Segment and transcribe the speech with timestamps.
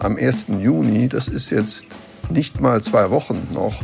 [0.00, 0.46] am 1.
[0.60, 1.84] Juni, das ist jetzt
[2.30, 3.74] nicht mal zwei Wochen noch,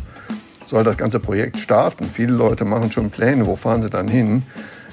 [0.66, 2.06] soll das ganze Projekt starten.
[2.12, 4.42] Viele Leute machen schon Pläne, wo fahren sie dann hin.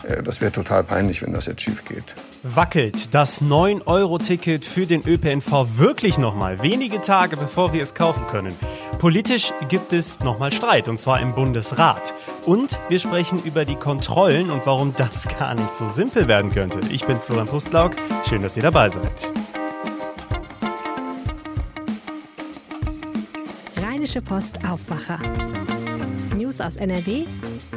[0.08, 2.04] Äh, das wäre total peinlich, wenn das jetzt schief geht.
[2.44, 8.54] Wackelt das 9-Euro-Ticket für den ÖPNV wirklich nochmal wenige Tage bevor wir es kaufen können?
[9.00, 12.14] Politisch gibt es nochmal Streit und zwar im Bundesrat.
[12.46, 16.82] Und wir sprechen über die Kontrollen und warum das gar nicht so simpel werden könnte.
[16.92, 17.96] Ich bin Florian Pustlauk.
[18.28, 19.32] Schön, dass ihr dabei seid.
[24.04, 25.18] Rheinische Post Aufwacher.
[26.54, 27.26] News aus NRW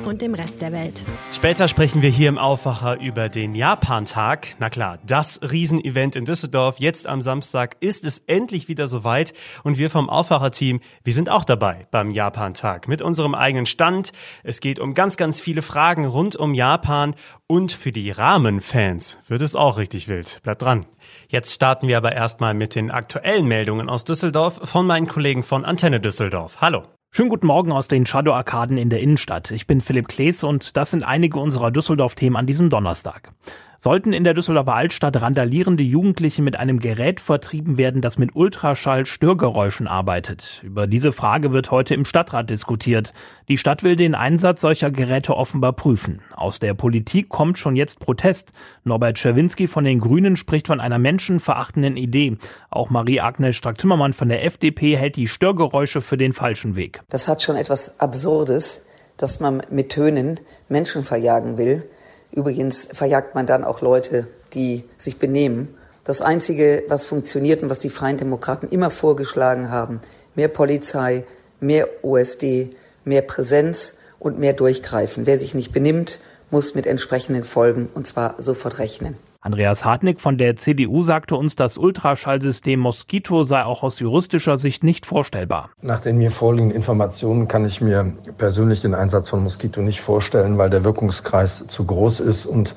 [0.05, 1.03] und dem Rest der Welt.
[1.33, 4.55] Später sprechen wir hier im Aufwacher über den Japan-Tag.
[4.59, 6.77] Na klar, das Riesenevent in Düsseldorf.
[6.79, 9.33] Jetzt am Samstag ist es endlich wieder soweit
[9.65, 14.12] und wir vom Aufwacher-Team, wir sind auch dabei beim Japan-Tag mit unserem eigenen Stand.
[14.43, 17.15] Es geht um ganz, ganz viele Fragen rund um Japan
[17.47, 20.41] und für die Rahmenfans wird es auch richtig wild.
[20.43, 20.84] Bleibt dran.
[21.29, 25.65] Jetzt starten wir aber erstmal mit den aktuellen Meldungen aus Düsseldorf von meinen Kollegen von
[25.65, 26.61] Antenne Düsseldorf.
[26.61, 26.95] Hallo.
[27.17, 29.50] Schönen guten Morgen aus den Shadow-Arkaden in der Innenstadt.
[29.50, 33.33] Ich bin Philipp Klees und das sind einige unserer Düsseldorf-Themen an diesem Donnerstag.
[33.78, 39.86] Sollten in der Düsseldorfer Altstadt randalierende Jugendliche mit einem Gerät vertrieben werden, das mit Ultraschall-Störgeräuschen
[39.86, 40.62] arbeitet?
[40.64, 43.12] Über diese Frage wird heute im Stadtrat diskutiert.
[43.48, 46.22] Die Stadt will den Einsatz solcher Geräte offenbar prüfen.
[46.34, 48.52] Aus der Politik kommt schon jetzt Protest.
[48.84, 52.38] Norbert Czerwinski von den Grünen spricht von einer menschenverachtenden Idee.
[52.70, 57.02] Auch Marie-Agnes Strack-Zimmermann von der FDP hält die Störgeräusche für den falschen Weg.
[57.08, 61.88] Das hat schon etwas Absurdes, dass man mit Tönen Menschen verjagen will.
[62.37, 65.75] Übrigens verjagt man dann auch Leute, die sich benehmen.
[66.05, 70.03] Das Einzige, was funktioniert und was die Freien Demokraten immer vorgeschlagen haben,
[70.34, 71.25] mehr Polizei,
[71.61, 75.25] mehr OSD, mehr Präsenz und mehr Durchgreifen.
[75.25, 76.20] Wer sich nicht benimmt,
[76.51, 79.17] muss mit entsprechenden Folgen und zwar sofort rechnen.
[79.47, 84.83] Andreas Hartnick von der CDU sagte uns, das Ultraschallsystem Moskito sei auch aus juristischer Sicht
[84.83, 85.70] nicht vorstellbar.
[85.80, 90.58] Nach den mir vorliegenden Informationen kann ich mir persönlich den Einsatz von Moskito nicht vorstellen,
[90.58, 92.75] weil der Wirkungskreis zu groß ist und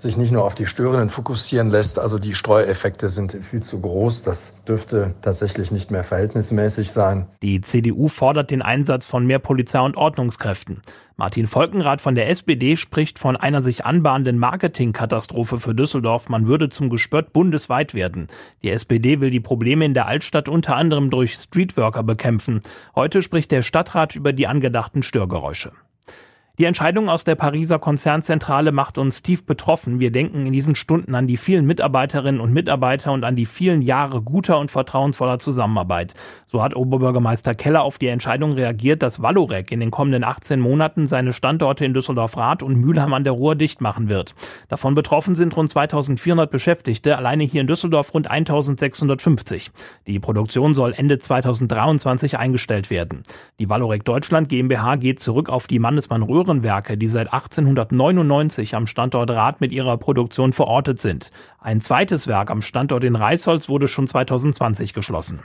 [0.00, 1.98] sich nicht nur auf die Störenden fokussieren lässt.
[1.98, 4.22] Also die Streueffekte sind viel zu groß.
[4.22, 7.26] Das dürfte tatsächlich nicht mehr verhältnismäßig sein.
[7.42, 10.80] Die CDU fordert den Einsatz von mehr Polizei- und Ordnungskräften.
[11.16, 16.30] Martin Volkenrath von der SPD spricht von einer sich anbahnenden Marketingkatastrophe für Düsseldorf.
[16.30, 18.28] Man würde zum Gespött bundesweit werden.
[18.62, 22.60] Die SPD will die Probleme in der Altstadt unter anderem durch Streetworker bekämpfen.
[22.94, 25.72] Heute spricht der Stadtrat über die angedachten Störgeräusche.
[26.58, 29.98] Die Entscheidung aus der Pariser Konzernzentrale macht uns tief betroffen.
[29.98, 33.80] Wir denken in diesen Stunden an die vielen Mitarbeiterinnen und Mitarbeiter und an die vielen
[33.80, 36.12] Jahre guter und vertrauensvoller Zusammenarbeit.
[36.46, 41.06] So hat Oberbürgermeister Keller auf die Entscheidung reagiert, dass Valorec in den kommenden 18 Monaten
[41.06, 44.34] seine Standorte in Düsseldorf-Rath und Mülheim an der Ruhr dicht machen wird.
[44.68, 49.70] Davon betroffen sind rund 2400 Beschäftigte, alleine hier in Düsseldorf rund 1650.
[50.06, 53.22] Die Produktion soll Ende 2023 eingestellt werden.
[53.58, 59.30] Die Valorec Deutschland GmbH geht zurück auf die Mannesmann-Röhren Röhrenwerke, die seit 1899 am Standort
[59.30, 61.30] Rath mit ihrer Produktion verortet sind.
[61.60, 65.40] Ein zweites Werk am Standort in Reisholz wurde schon 2020 geschlossen.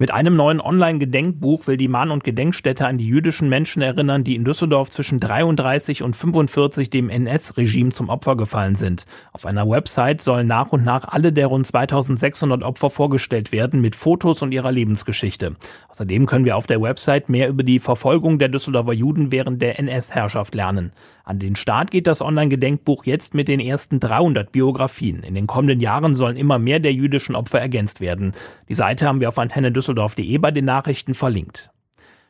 [0.00, 4.34] Mit einem neuen Online-Gedenkbuch will die Mahn- und Gedenkstätte an die jüdischen Menschen erinnern, die
[4.34, 9.04] in Düsseldorf zwischen 33 und 45 dem NS-Regime zum Opfer gefallen sind.
[9.34, 13.94] Auf einer Website sollen nach und nach alle der rund 2600 Opfer vorgestellt werden mit
[13.94, 15.56] Fotos und ihrer Lebensgeschichte.
[15.90, 19.78] Außerdem können wir auf der Website mehr über die Verfolgung der Düsseldorfer Juden während der
[19.78, 20.92] NS-Herrschaft lernen.
[21.24, 25.22] An den Start geht das Online-Gedenkbuch jetzt mit den ersten 300 Biografien.
[25.22, 28.32] In den kommenden Jahren sollen immer mehr der jüdischen Opfer ergänzt werden.
[28.70, 31.70] Die Seite haben wir auf Antenne Düsseldorf.de bei den Nachrichten verlinkt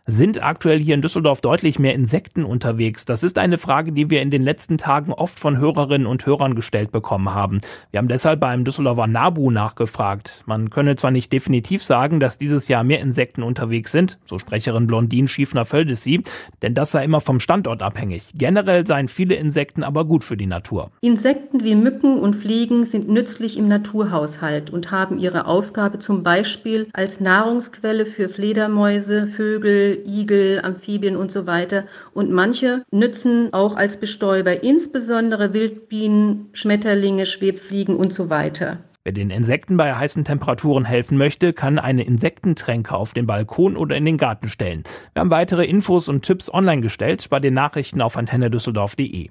[0.06, 3.04] sind aktuell hier in Düsseldorf deutlich mehr Insekten unterwegs?
[3.04, 6.54] Das ist eine Frage, die wir in den letzten Tagen oft von Hörerinnen und Hörern
[6.54, 7.60] gestellt bekommen haben.
[7.90, 10.42] Wir haben deshalb beim Düsseldorfer NABU nachgefragt.
[10.46, 14.86] Man könne zwar nicht definitiv sagen, dass dieses Jahr mehr Insekten unterwegs sind, so Sprecherin
[14.86, 16.22] Blondin Schiefner-Földesi,
[16.62, 18.32] denn das sei immer vom Standort abhängig.
[18.34, 20.90] Generell seien viele Insekten aber gut für die Natur.
[21.00, 26.88] Insekten wie Mücken und Fliegen sind nützlich im Naturhaushalt und haben ihre Aufgabe zum Beispiel
[26.92, 31.84] als Nahrungsquelle für Fledermäuse, Vögel, Igel, Amphibien und so weiter.
[32.14, 38.78] Und manche nützen auch als Bestäuber, insbesondere Wildbienen, Schmetterlinge, Schwebfliegen und so weiter.
[39.02, 43.96] Wer den Insekten bei heißen Temperaturen helfen möchte, kann eine Insektentränke auf den Balkon oder
[43.96, 44.82] in den Garten stellen.
[45.14, 49.30] Wir haben weitere Infos und Tipps online gestellt bei den Nachrichten auf antennedüsseldorf.de.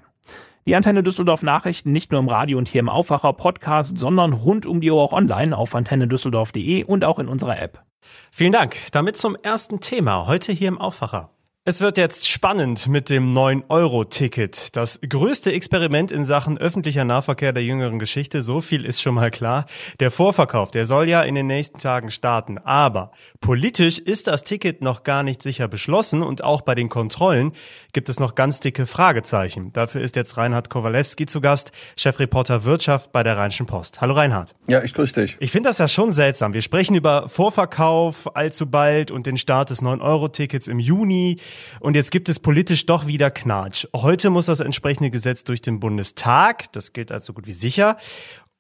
[0.65, 4.65] Die Antenne Düsseldorf Nachrichten nicht nur im Radio und hier im Aufwacher Podcast, sondern rund
[4.65, 7.83] um die Uhr auch online auf antennedüsseldorf.de und auch in unserer App.
[8.31, 8.77] Vielen Dank.
[8.91, 11.31] Damit zum ersten Thema heute hier im Aufwacher.
[11.65, 14.77] Es wird jetzt spannend mit dem 9-Euro-Ticket.
[14.77, 19.29] Das größte Experiment in Sachen öffentlicher Nahverkehr der jüngeren Geschichte, so viel ist schon mal
[19.29, 19.65] klar.
[19.99, 22.59] Der Vorverkauf, der soll ja in den nächsten Tagen starten.
[22.59, 23.11] Aber
[23.41, 27.51] politisch ist das Ticket noch gar nicht sicher beschlossen und auch bei den Kontrollen
[27.91, 29.73] gibt es noch ganz dicke Fragezeichen.
[29.73, 33.99] Dafür ist jetzt Reinhard Kowalewski zu Gast, Chefreporter Wirtschaft bei der Rheinischen Post.
[33.99, 34.55] Hallo Reinhard.
[34.67, 35.35] Ja, ich grüße dich.
[35.41, 36.53] Ich finde das ja schon seltsam.
[36.53, 41.37] Wir sprechen über Vorverkauf allzu bald und den Start des 9-Euro-Tickets im Juni.
[41.79, 43.87] Und jetzt gibt es politisch doch wieder Knatsch.
[43.95, 46.71] Heute muss das entsprechende Gesetz durch den Bundestag.
[46.73, 47.97] Das gilt als so gut wie sicher.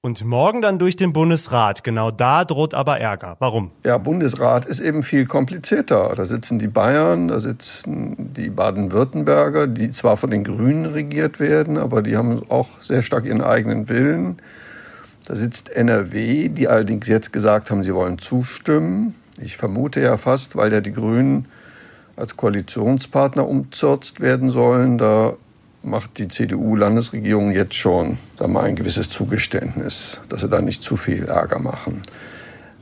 [0.01, 1.83] Und morgen dann durch den Bundesrat.
[1.83, 3.35] Genau da droht aber Ärger.
[3.39, 3.71] Warum?
[3.83, 6.13] Ja, Bundesrat ist eben viel komplizierter.
[6.15, 11.77] Da sitzen die Bayern, da sitzen die Baden-Württemberger, die zwar von den Grünen regiert werden,
[11.77, 14.41] aber die haben auch sehr stark ihren eigenen Willen.
[15.25, 19.15] Da sitzt NRW, die allerdings jetzt gesagt haben, sie wollen zustimmen.
[19.37, 21.45] Ich vermute ja fast, weil ja die Grünen
[22.19, 24.97] als Koalitionspartner umzürzt werden sollen.
[24.97, 25.33] Da
[25.81, 30.97] macht die CDU-Landesregierung jetzt schon sagen wir, ein gewisses Zugeständnis, dass sie da nicht zu
[30.97, 32.03] viel Ärger machen.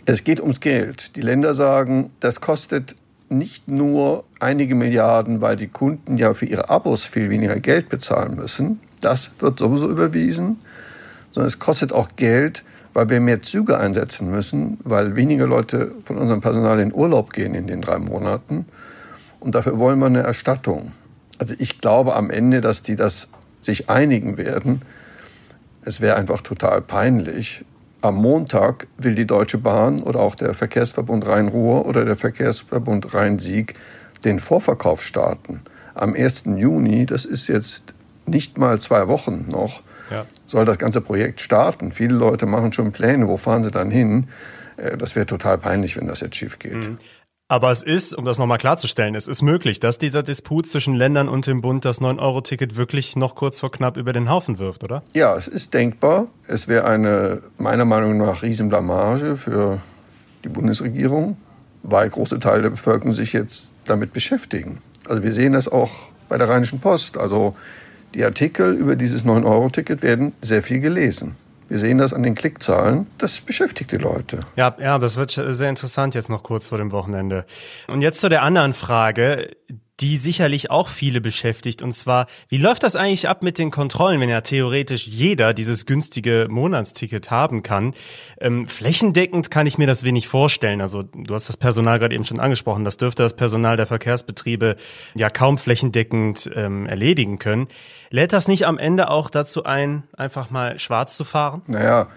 [0.06, 1.16] Es geht ums Geld.
[1.16, 2.96] Die Länder sagen, das kostet
[3.30, 8.36] nicht nur einige Milliarden, weil die Kunden ja für ihre Abos viel weniger Geld bezahlen
[8.36, 8.80] müssen.
[9.02, 10.62] Das wird sowieso überwiesen.
[11.34, 12.64] Sondern es kostet auch Geld,
[12.94, 17.54] weil wir mehr Züge einsetzen müssen, weil weniger Leute von unserem Personal in Urlaub gehen
[17.54, 18.66] in den drei Monaten.
[19.48, 20.92] Und dafür wollen wir eine Erstattung.
[21.38, 23.30] Also ich glaube am Ende, dass die das
[23.62, 24.82] sich einigen werden.
[25.84, 27.64] Es wäre einfach total peinlich.
[28.02, 33.76] Am Montag will die Deutsche Bahn oder auch der Verkehrsverbund Rhein-Ruhr oder der Verkehrsverbund Rhein-Sieg
[34.26, 35.62] den Vorverkauf starten.
[35.96, 36.44] Am 1.
[36.58, 37.94] Juni, das ist jetzt
[38.26, 40.26] nicht mal zwei Wochen noch, ja.
[40.46, 41.94] soll das ganze Projekt starten.
[41.94, 44.28] Viele Leute machen schon Pläne, wo fahren sie dann hin.
[44.76, 46.76] Äh, das wäre total peinlich, wenn das jetzt schief geht.
[46.76, 46.98] Mhm.
[47.50, 51.30] Aber es ist, um das nochmal klarzustellen, es ist möglich, dass dieser Disput zwischen Ländern
[51.30, 55.02] und dem Bund das 9-Euro-Ticket wirklich noch kurz vor knapp über den Haufen wirft, oder?
[55.14, 56.28] Ja, es ist denkbar.
[56.46, 59.80] Es wäre eine, meiner Meinung nach, Riesenblamage für
[60.44, 61.38] die Bundesregierung,
[61.84, 64.80] weil große Teile der Bevölkerung sich jetzt damit beschäftigen.
[65.08, 65.92] Also wir sehen das auch
[66.28, 67.18] bei der Rheinischen Post.
[67.18, 67.56] Also
[68.14, 71.38] die Artikel über dieses 9-Euro-Ticket werden sehr viel gelesen.
[71.68, 73.08] Wir sehen das an den Klickzahlen.
[73.18, 74.42] Das beschäftigt die Leute.
[74.56, 77.46] Ja, ja, das wird sehr interessant jetzt noch kurz vor dem Wochenende.
[77.88, 79.52] Und jetzt zu der anderen Frage,
[80.00, 81.82] die sicherlich auch viele beschäftigt.
[81.82, 85.86] Und zwar, wie läuft das eigentlich ab mit den Kontrollen, wenn ja theoretisch jeder dieses
[85.86, 87.94] günstige Monatsticket haben kann?
[88.40, 90.82] Ähm, flächendeckend kann ich mir das wenig vorstellen.
[90.82, 92.86] Also du hast das Personal gerade eben schon angesprochen.
[92.86, 94.76] Das dürfte das Personal der Verkehrsbetriebe
[95.16, 97.68] ja kaum flächendeckend ähm, erledigen können.
[98.12, 101.64] Lädt das nicht am Ende auch dazu ein, einfach mal schwarz zu fahren?
[101.68, 102.08] Naja,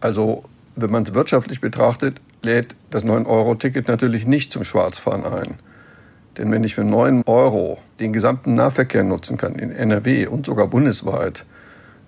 [0.00, 0.44] also
[0.76, 5.58] wenn man es wirtschaftlich betrachtet, lädt das 9-Euro-Ticket natürlich nicht zum Schwarzfahren ein.
[6.38, 10.66] Denn wenn ich für 9 Euro den gesamten Nahverkehr nutzen kann in NRW und sogar
[10.66, 11.44] bundesweit,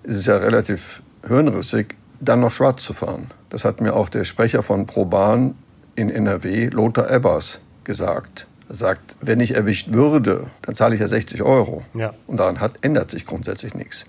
[0.03, 3.27] ist es ja relativ hirnrissig, dann noch schwarz zu fahren.
[3.49, 5.55] Das hat mir auch der Sprecher von ProBahn
[5.95, 8.47] in NRW, Lothar Ebbers, gesagt.
[8.67, 11.83] Er sagt, wenn ich erwischt würde, dann zahle ich ja 60 Euro.
[11.93, 12.13] Ja.
[12.25, 14.05] Und daran hat, ändert sich grundsätzlich nichts.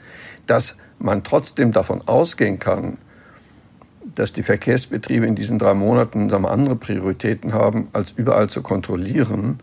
[0.47, 2.97] Dass man trotzdem davon ausgehen kann,
[4.15, 8.63] dass die Verkehrsbetriebe in diesen drei Monaten sagen wir, andere Prioritäten haben, als überall zu
[8.63, 9.61] kontrollieren,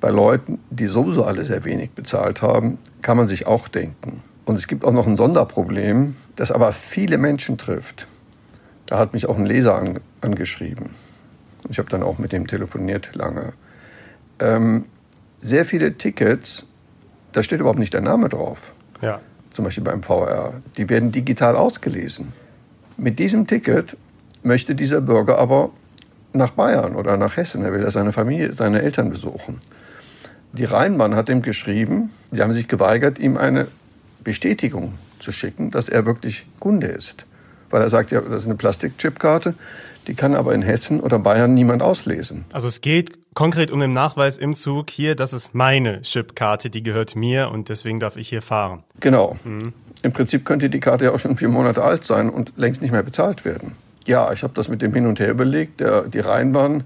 [0.00, 4.22] bei Leuten, die sowieso alle sehr wenig bezahlt haben, kann man sich auch denken.
[4.44, 8.06] Und es gibt auch noch ein Sonderproblem, das aber viele Menschen trifft.
[8.86, 10.90] Da hat mich auch ein Leser an, angeschrieben.
[11.68, 13.52] Ich habe dann auch mit dem telefoniert lange.
[14.38, 14.86] Ähm,
[15.40, 16.66] sehr viele Tickets,
[17.32, 18.72] da steht überhaupt nicht der Name drauf.
[19.02, 19.20] Ja.
[19.52, 20.54] Zum Beispiel beim VR.
[20.76, 22.32] Die werden digital ausgelesen.
[22.96, 23.96] Mit diesem Ticket
[24.42, 25.70] möchte dieser Bürger aber
[26.32, 27.64] nach Bayern oder nach Hessen.
[27.64, 29.60] Er will ja seine Familie, seine Eltern besuchen.
[30.52, 33.68] Die Rheinbahn hat ihm geschrieben, sie haben sich geweigert, ihm eine
[34.24, 37.24] Bestätigung zu schicken, dass er wirklich Kunde ist.
[37.70, 39.54] Weil er sagt, ja, das ist eine Plastikchipkarte,
[40.06, 42.44] die kann aber in Hessen oder Bayern niemand auslesen.
[42.52, 46.82] Also es geht konkret um den Nachweis im Zug hier, das ist meine Chipkarte, die
[46.82, 48.82] gehört mir und deswegen darf ich hier fahren.
[48.98, 49.36] Genau.
[49.44, 49.72] Mhm.
[50.02, 52.90] Im Prinzip könnte die Karte ja auch schon vier Monate alt sein und längst nicht
[52.90, 53.76] mehr bezahlt werden.
[54.06, 55.80] Ja, ich habe das mit dem Hin und Her überlegt.
[55.80, 56.84] Der, die Rheinbahn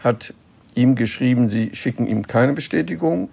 [0.00, 0.34] hat
[0.74, 3.28] ihm geschrieben, sie schicken ihm keine Bestätigung.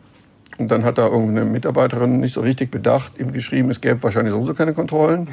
[0.58, 4.34] Und dann hat da irgendeine Mitarbeiterin nicht so richtig bedacht, ihm geschrieben, es gäbe wahrscheinlich
[4.34, 5.30] sowieso keine Kontrollen.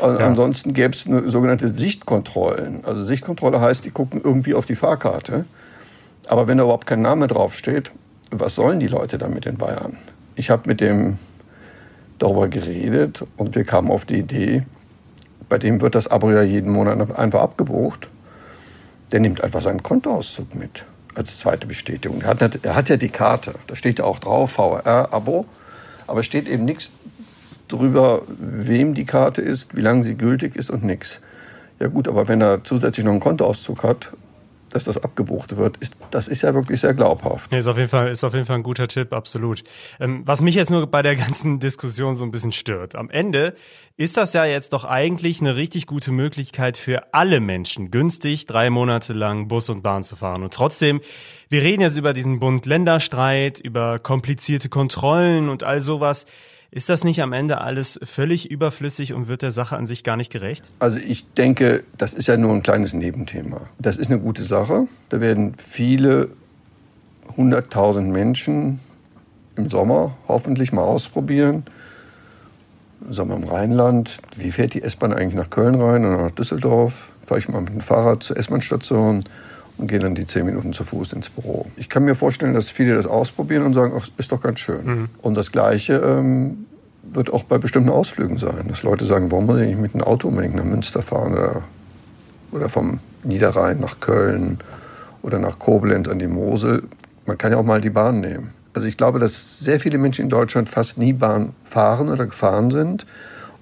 [0.00, 0.06] Ja.
[0.06, 2.84] Ansonsten gäbe es sogenannte Sichtkontrollen.
[2.84, 5.44] Also Sichtkontrolle heißt, die gucken irgendwie auf die Fahrkarte.
[6.26, 7.90] Aber wenn da überhaupt kein Name draufsteht,
[8.30, 9.98] was sollen die Leute damit in Bayern?
[10.34, 11.18] Ich habe mit dem
[12.18, 14.62] darüber geredet und wir kamen auf die Idee,
[15.48, 18.08] bei dem wird das Abo ja jeden Monat einfach abgebucht
[19.12, 20.84] der nimmt einfach seinen Kontoauszug mit.
[21.14, 22.22] als zweite Bestätigung.
[22.22, 25.46] Er hat, er hat ja die Karte, da steht ja auch drauf, VR-Abo,
[26.06, 26.90] aber es steht eben nichts
[27.68, 31.20] drüber, wem die Karte ist, wie lange sie gültig ist und nichts.
[31.80, 34.12] Ja gut, aber wenn er zusätzlich noch einen Kontoauszug hat,
[34.74, 37.50] dass das abgebucht wird, ist, das ist ja wirklich sehr glaubhaft.
[37.52, 39.62] Ja, ist auf jeden Fall, ist auf jeden Fall ein guter Tipp, absolut.
[40.00, 42.96] Ähm, was mich jetzt nur bei der ganzen Diskussion so ein bisschen stört.
[42.96, 43.54] Am Ende
[43.96, 48.68] ist das ja jetzt doch eigentlich eine richtig gute Möglichkeit für alle Menschen, günstig drei
[48.68, 50.42] Monate lang Bus und Bahn zu fahren.
[50.42, 51.00] Und trotzdem,
[51.48, 56.26] wir reden jetzt über diesen Bund-Länder-Streit, über komplizierte Kontrollen und all sowas.
[56.74, 60.16] Ist das nicht am Ende alles völlig überflüssig und wird der Sache an sich gar
[60.16, 60.64] nicht gerecht?
[60.80, 63.60] Also ich denke, das ist ja nur ein kleines Nebenthema.
[63.78, 64.88] Das ist eine gute Sache.
[65.08, 66.30] Da werden viele
[67.36, 68.80] hunderttausend Menschen
[69.54, 71.62] im Sommer hoffentlich mal ausprobieren.
[73.08, 74.18] Sommer im Rheinland.
[74.34, 77.06] Wie fährt die S-Bahn eigentlich nach Köln rein oder nach Düsseldorf?
[77.24, 79.22] Fahre ich mal mit dem Fahrrad zur S-Bahn-Station
[79.76, 81.66] und gehe dann die zehn Minuten zu Fuß ins Büro.
[81.76, 84.84] Ich kann mir vorstellen, dass viele das ausprobieren und sagen, ach, ist doch ganz schön.
[84.84, 85.08] Mhm.
[85.20, 86.66] Und das Gleiche ähm,
[87.10, 90.04] wird auch bei bestimmten Ausflügen sein, dass Leute sagen, warum muss ich nicht mit einem
[90.04, 91.62] Auto unbedingt nach Münster fahren oder,
[92.52, 94.58] oder vom Niederrhein nach Köln
[95.22, 96.84] oder nach Koblenz an die Mosel.
[97.26, 98.52] Man kann ja auch mal die Bahn nehmen.
[98.74, 102.70] Also ich glaube, dass sehr viele Menschen in Deutschland fast nie Bahn fahren oder gefahren
[102.70, 103.06] sind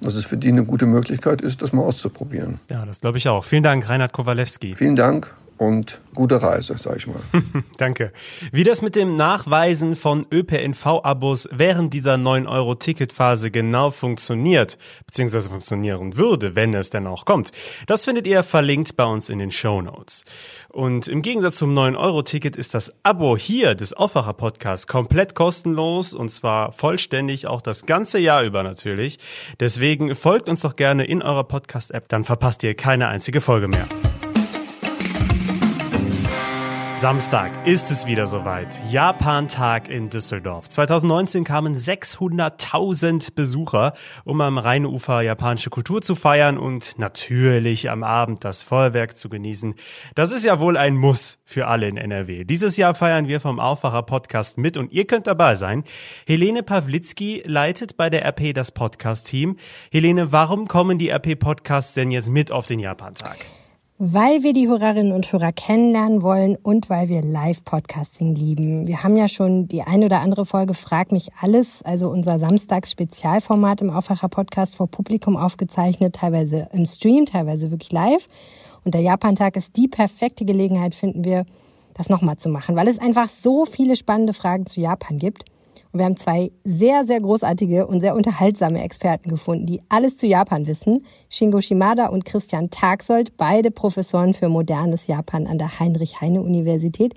[0.01, 2.61] und dass es für die eine gute Möglichkeit ist, das mal auszuprobieren.
[2.69, 3.45] Ja, das glaube ich auch.
[3.45, 4.75] Vielen Dank, Reinhard Kowalewski.
[4.75, 7.21] Vielen Dank und gute Reise, sag ich mal.
[7.79, 8.13] Danke.
[8.51, 14.77] Wie das mit dem Nachweisen von ÖPNV-Abos während dieser 9-Euro-Ticketphase genau funktioniert,
[15.07, 17.53] beziehungsweise funktionieren würde, wenn es denn auch kommt,
[17.87, 20.25] das findet ihr verlinkt bei uns in den Show Notes.
[20.69, 26.73] Und im Gegensatz zum 9-Euro-Ticket ist das Abo hier des Aufwacher-Podcasts komplett kostenlos und zwar
[26.73, 29.21] vollständig auch das ganze Jahr über natürlich.
[29.61, 33.87] Deswegen folgt uns doch gerne in eurer Podcast-App, dann verpasst ihr keine einzige Folge mehr.
[37.03, 38.79] Samstag ist es wieder soweit.
[38.89, 40.69] Japan-Tag in Düsseldorf.
[40.69, 48.45] 2019 kamen 600.000 Besucher, um am Rheinufer japanische Kultur zu feiern und natürlich am Abend
[48.45, 49.75] das Feuerwerk zu genießen.
[50.15, 52.45] Das ist ja wohl ein Muss für alle in NRW.
[52.45, 55.83] Dieses Jahr feiern wir vom Aufwacher Podcast mit und ihr könnt dabei sein.
[56.25, 59.57] Helene Pawlitzki leitet bei der RP das Podcast-Team.
[59.91, 63.39] Helene, warum kommen die RP-Podcasts denn jetzt mit auf den Japan-Tag?
[64.05, 68.89] Weil wir die Hörerinnen und Hörer kennenlernen wollen und weil wir Live-Podcasting lieben.
[68.89, 73.81] Wir haben ja schon die ein oder andere Folge Frag mich alles, also unser Samstags-Spezialformat
[73.81, 78.29] im Aufwacher-Podcast vor Publikum aufgezeichnet, teilweise im Stream, teilweise wirklich live.
[78.85, 81.47] Und der Japan-Tag ist die perfekte Gelegenheit, finden wir,
[81.95, 85.45] das nochmal zu machen, weil es einfach so viele spannende Fragen zu Japan gibt.
[85.93, 90.27] Und wir haben zwei sehr, sehr großartige und sehr unterhaltsame Experten gefunden, die alles zu
[90.27, 91.05] Japan wissen.
[91.29, 97.15] Shingo Shimada und Christian Tagsold, beide Professoren für modernes Japan an der Heinrich-Heine-Universität.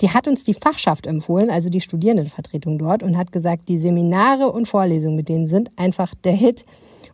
[0.00, 4.50] Die hat uns die Fachschaft empfohlen, also die Studierendenvertretung dort, und hat gesagt, die Seminare
[4.50, 6.64] und Vorlesungen mit denen sind einfach der Hit.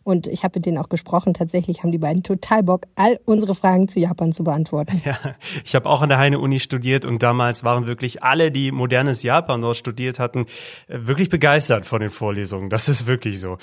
[0.03, 1.33] Und ich habe mit denen auch gesprochen.
[1.33, 5.01] Tatsächlich haben die beiden total Bock, all unsere Fragen zu Japan zu beantworten.
[5.05, 5.17] Ja,
[5.65, 9.61] ich habe auch an der Heine-Uni studiert und damals waren wirklich alle, die modernes Japan
[9.61, 10.45] dort studiert hatten,
[10.87, 12.69] wirklich begeistert von den Vorlesungen.
[12.69, 13.57] Das ist wirklich so.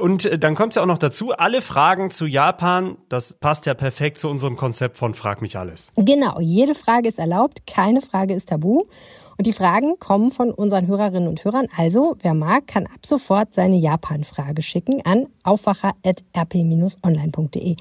[0.00, 3.74] Und äh, dann kommt ja auch noch dazu, alle Fragen zu Japan, das passt ja
[3.74, 5.92] perfekt zu unserem Konzept von Frag mich alles.
[5.96, 8.82] Genau, jede Frage ist erlaubt, keine Frage ist tabu.
[9.40, 11.66] Und die Fragen kommen von unseren Hörerinnen und Hörern.
[11.74, 17.76] Also, wer mag, kann ab sofort seine Japan-Frage schicken an aufwacher.rp-online.de.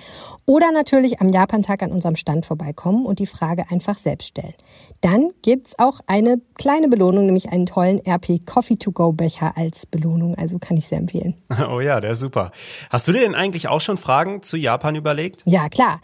[0.45, 4.53] Oder natürlich am Japantag an unserem Stand vorbeikommen und die Frage einfach selbst stellen.
[5.01, 9.85] Dann gibt's auch eine kleine Belohnung, nämlich einen tollen RP Coffee to Go Becher als
[9.85, 10.35] Belohnung.
[10.35, 11.33] Also kann ich sehr empfehlen.
[11.69, 12.51] Oh ja, der ist super.
[12.89, 15.43] Hast du dir denn eigentlich auch schon Fragen zu Japan überlegt?
[15.45, 15.99] Ja, klar.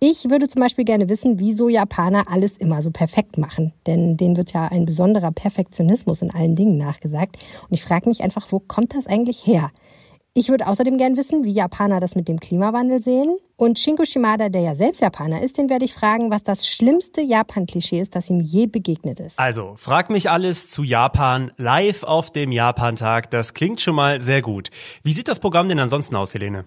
[0.00, 3.72] Ich würde zum Beispiel gerne wissen, wieso Japaner alles immer so perfekt machen.
[3.88, 7.36] Denn denen wird ja ein besonderer Perfektionismus in allen Dingen nachgesagt.
[7.68, 9.70] Und ich frage mich einfach, wo kommt das eigentlich her?
[10.34, 13.38] Ich würde außerdem gern wissen, wie Japaner das mit dem Klimawandel sehen.
[13.56, 17.20] Und Shinko Shimada, der ja selbst Japaner ist, den werde ich fragen, was das schlimmste
[17.20, 19.36] Japan-Klischee ist, das ihm je begegnet ist.
[19.36, 23.32] Also, frag mich alles zu Japan live auf dem Japantag.
[23.32, 24.70] Das klingt schon mal sehr gut.
[25.02, 26.66] Wie sieht das Programm denn ansonsten aus, Helene?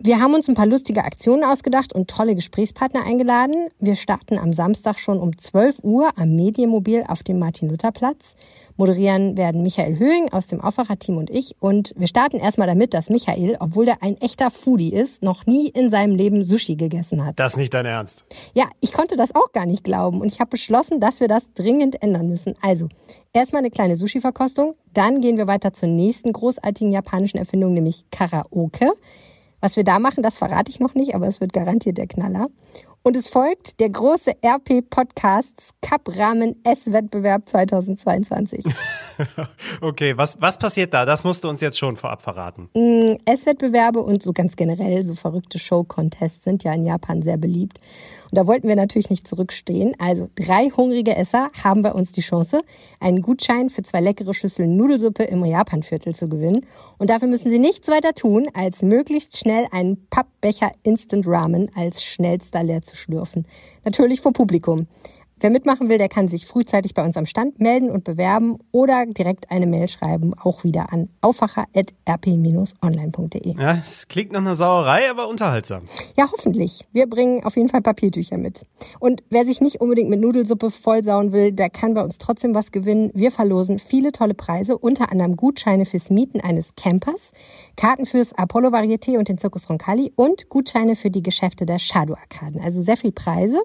[0.00, 3.68] Wir haben uns ein paar lustige Aktionen ausgedacht und tolle Gesprächspartner eingeladen.
[3.80, 8.36] Wir starten am Samstag schon um 12 Uhr am Medienmobil auf dem Martin-Luther-Platz.
[8.76, 11.56] Moderieren werden Michael Höhing aus dem Aufwacherteam und ich.
[11.58, 15.66] Und wir starten erstmal damit, dass Michael, obwohl der ein echter Foodie ist, noch nie
[15.66, 17.40] in seinem Leben Sushi gegessen hat.
[17.40, 18.24] Das ist nicht dein Ernst.
[18.54, 20.20] Ja, ich konnte das auch gar nicht glauben.
[20.20, 22.54] Und ich habe beschlossen, dass wir das dringend ändern müssen.
[22.62, 22.86] Also,
[23.32, 24.76] erstmal eine kleine Sushi-Verkostung.
[24.94, 28.92] Dann gehen wir weiter zur nächsten großartigen japanischen Erfindung, nämlich Karaoke.
[29.60, 32.46] Was wir da machen, das verrate ich noch nicht, aber es wird garantiert der Knaller.
[33.02, 38.64] Und es folgt der große RP Podcasts Cup Rahmen S-Wettbewerb 2022.
[39.80, 41.04] okay, was, was passiert da?
[41.04, 42.68] Das musst du uns jetzt schon vorab verraten.
[42.74, 47.78] Mm, S-Wettbewerbe und so ganz generell so verrückte Show-Contests sind ja in Japan sehr beliebt.
[48.30, 49.94] Und da wollten wir natürlich nicht zurückstehen.
[49.98, 52.62] Also drei hungrige Esser haben bei uns die Chance,
[53.00, 56.66] einen Gutschein für zwei leckere Schüsseln Nudelsuppe im Japanviertel zu gewinnen.
[56.98, 62.04] Und dafür müssen sie nichts weiter tun, als möglichst schnell einen Pappbecher Instant Ramen als
[62.04, 63.46] schnellster leer zu schlürfen.
[63.84, 64.86] Natürlich vor Publikum.
[65.40, 69.06] Wer mitmachen will, der kann sich frühzeitig bei uns am Stand melden und bewerben oder
[69.06, 73.54] direkt eine Mail schreiben, auch wieder an aufwacher.rp-online.de.
[73.56, 75.82] Ja, es klingt nach einer Sauerei, aber unterhaltsam.
[76.16, 76.86] Ja, hoffentlich.
[76.92, 78.66] Wir bringen auf jeden Fall Papiertücher mit.
[78.98, 82.72] Und wer sich nicht unbedingt mit Nudelsuppe vollsauen will, der kann bei uns trotzdem was
[82.72, 83.12] gewinnen.
[83.14, 87.30] Wir verlosen viele tolle Preise, unter anderem Gutscheine fürs Mieten eines Campers,
[87.76, 92.14] Karten fürs Apollo Varieté und den Circus Roncalli und Gutscheine für die Geschäfte der Shadow
[92.14, 92.60] Arkaden.
[92.60, 93.62] Also sehr viel Preise.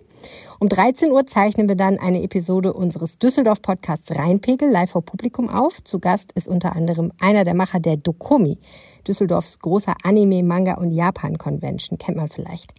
[0.60, 1.26] Um 13 Uhr
[1.64, 5.82] zeichnen wir dann eine Episode unseres Düsseldorf-Podcasts Rheinpegel live vor Publikum auf.
[5.84, 8.60] Zu Gast ist unter anderem einer der Macher der Dokomi,
[9.08, 12.74] Düsseldorfs großer Anime, Manga und Japan-Convention, kennt man vielleicht.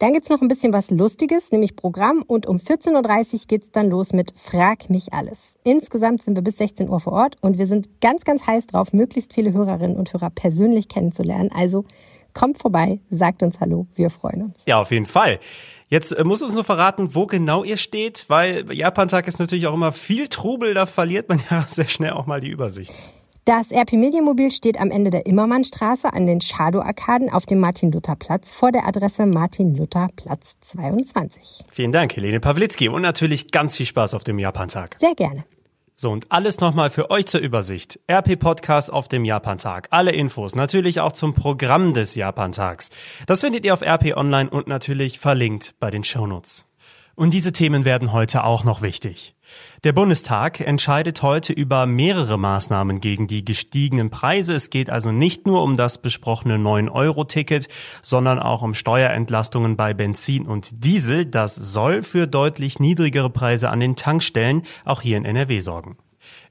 [0.00, 3.88] Dann gibt's noch ein bisschen was Lustiges, nämlich Programm und um 14.30 Uhr geht's dann
[3.88, 5.54] los mit Frag mich alles.
[5.62, 8.92] Insgesamt sind wir bis 16 Uhr vor Ort und wir sind ganz, ganz heiß drauf,
[8.92, 11.50] möglichst viele Hörerinnen und Hörer persönlich kennenzulernen.
[11.54, 11.84] Also
[12.36, 14.62] kommt vorbei, sagt uns Hallo, wir freuen uns.
[14.66, 15.40] Ja, auf jeden Fall.
[15.88, 19.74] Jetzt äh, muss uns nur verraten, wo genau ihr steht, weil Japan-Tag ist natürlich auch
[19.74, 22.92] immer viel Trubel, da verliert man ja sehr schnell auch mal die Übersicht.
[23.46, 28.72] Das RP Medienmobil steht am Ende der Immermannstraße an den Shadow-Arkaden auf dem Martin-Luther-Platz vor
[28.72, 31.64] der Adresse Martin-Luther-Platz 22.
[31.70, 32.88] Vielen Dank, Helene Pawlitzki.
[32.88, 34.96] Und natürlich ganz viel Spaß auf dem Japan-Tag.
[34.98, 35.44] Sehr gerne.
[35.98, 37.98] So, und alles nochmal für euch zur Übersicht.
[38.10, 39.88] RP Podcast auf dem Japantag.
[39.90, 42.90] Alle Infos, natürlich auch zum Programm des Japantags.
[43.26, 46.66] Das findet ihr auf RP Online und natürlich verlinkt bei den Shownotes.
[47.16, 49.34] Und diese Themen werden heute auch noch wichtig.
[49.84, 54.54] Der Bundestag entscheidet heute über mehrere Maßnahmen gegen die gestiegenen Preise.
[54.54, 57.68] Es geht also nicht nur um das besprochene 9-Euro-Ticket,
[58.02, 61.24] sondern auch um Steuerentlastungen bei Benzin und Diesel.
[61.24, 65.96] Das soll für deutlich niedrigere Preise an den Tankstellen auch hier in NRW sorgen.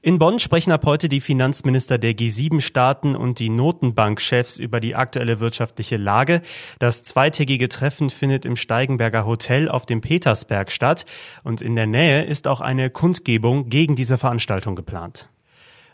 [0.06, 5.40] In Bonn sprechen ab heute die Finanzminister der G7-Staaten und die Notenbankchefs über die aktuelle
[5.40, 6.42] wirtschaftliche Lage.
[6.78, 11.06] Das zweitägige Treffen findet im Steigenberger Hotel auf dem Petersberg statt
[11.42, 15.28] und in der Nähe ist auch eine Kundgebung gegen diese Veranstaltung geplant.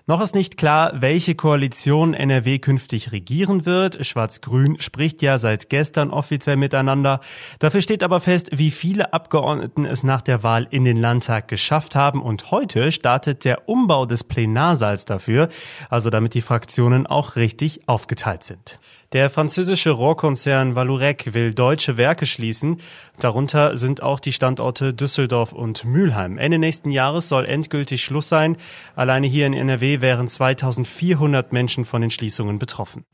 [0.09, 4.05] Noch ist nicht klar, welche Koalition NRW künftig regieren wird.
[4.05, 7.21] Schwarz-Grün spricht ja seit gestern offiziell miteinander.
[7.61, 11.95] Dafür steht aber fest, wie viele Abgeordneten es nach der Wahl in den Landtag geschafft
[11.95, 12.21] haben.
[12.21, 15.49] Und heute startet der Umbau des Plenarsaals dafür,
[15.89, 18.81] also damit die Fraktionen auch richtig aufgeteilt sind.
[19.13, 22.81] Der französische Rohrkonzern Vallourec will deutsche Werke schließen.
[23.19, 26.39] Darunter sind auch die Standorte Düsseldorf und Mülheim.
[26.39, 28.57] Ende nächsten Jahres soll endgültig Schluss sein.
[28.97, 33.05] Alleine hier in NRW wären 2400 Menschen von den Schließungen betroffen.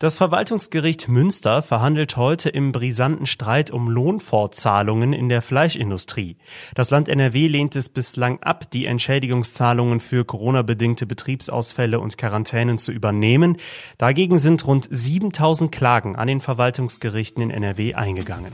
[0.00, 6.36] Das Verwaltungsgericht Münster verhandelt heute im brisanten Streit um Lohnfortzahlungen in der Fleischindustrie.
[6.74, 12.90] Das Land NRW lehnt es bislang ab, die Entschädigungszahlungen für Corona-bedingte Betriebsausfälle und Quarantänen zu
[12.90, 13.56] übernehmen.
[13.96, 18.50] Dagegen sind rund 7000 Klagen an den Verwaltungsgerichten in NRW eingegangen.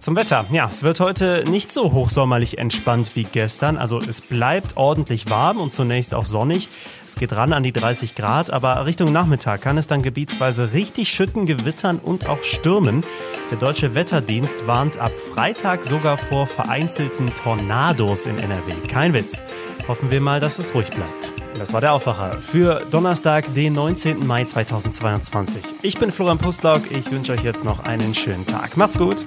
[0.00, 0.46] Zum Wetter.
[0.50, 3.76] Ja, es wird heute nicht so hochsommerlich entspannt wie gestern.
[3.76, 6.70] Also es bleibt ordentlich warm und zunächst auch sonnig.
[7.06, 11.10] Es geht ran an die 30 Grad, aber Richtung Nachmittag kann es dann gebietsweise richtig
[11.10, 13.04] schütten, gewittern und auch stürmen.
[13.50, 18.72] Der deutsche Wetterdienst warnt ab Freitag sogar vor vereinzelten Tornados in NRW.
[18.88, 19.42] Kein Witz.
[19.86, 21.32] Hoffen wir mal, dass es ruhig bleibt.
[21.58, 24.26] Das war der Aufwacher für Donnerstag, den 19.
[24.26, 25.62] Mai 2022.
[25.82, 26.90] Ich bin Florian Pustlauk.
[26.90, 28.78] Ich wünsche euch jetzt noch einen schönen Tag.
[28.78, 29.26] Macht's gut.